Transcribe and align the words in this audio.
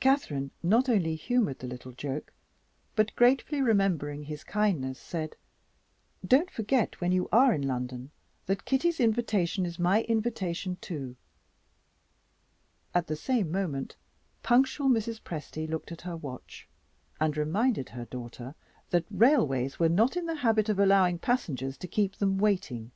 Catherine 0.00 0.50
not 0.60 0.88
only 0.88 1.14
humored 1.14 1.60
the 1.60 1.68
little 1.68 1.92
joke, 1.92 2.32
but, 2.96 3.14
gratefully 3.14 3.62
remembering 3.62 4.24
his 4.24 4.42
kindness, 4.42 4.98
said: 4.98 5.36
"Don't 6.26 6.50
forget, 6.50 7.00
when 7.00 7.12
you 7.12 7.28
are 7.30 7.54
in 7.54 7.62
London, 7.62 8.10
that 8.46 8.64
Kitty's 8.64 8.98
invitation 8.98 9.64
is 9.64 9.78
my 9.78 10.02
invitation, 10.08 10.78
too." 10.80 11.14
At 12.92 13.06
the 13.06 13.14
same 13.14 13.52
moment, 13.52 13.94
punctual 14.42 14.88
Mrs. 14.88 15.22
Presty 15.22 15.68
looked 15.70 15.92
at 15.92 16.00
her 16.02 16.16
watch, 16.16 16.66
and 17.20 17.36
reminded 17.36 17.90
her 17.90 18.06
daughter 18.06 18.56
that 18.90 19.06
railways 19.12 19.78
were 19.78 19.88
not 19.88 20.16
in 20.16 20.26
the 20.26 20.34
habit 20.42 20.70
of 20.70 20.80
allowing 20.80 21.20
passengers 21.20 21.76
to 21.76 21.86
keep 21.86 22.16
them 22.16 22.36
waiting. 22.36 22.90